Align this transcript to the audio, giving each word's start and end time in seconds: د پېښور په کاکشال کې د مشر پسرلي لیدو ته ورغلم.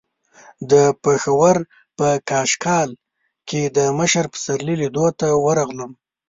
د 0.71 0.73
پېښور 1.03 1.55
په 1.97 2.07
کاکشال 2.29 2.89
کې 3.49 3.61
د 3.77 3.79
مشر 3.99 4.25
پسرلي 4.33 4.75
لیدو 4.81 5.05
ته 5.19 5.27
ورغلم. 5.45 5.91